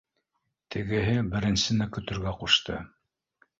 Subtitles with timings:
[0.75, 2.83] Тегеһе беренсене көтөргә ҡушты